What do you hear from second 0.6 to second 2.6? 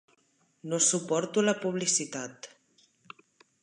No suporto la publicitat.